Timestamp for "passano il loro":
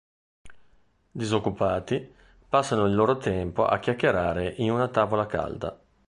2.49-3.17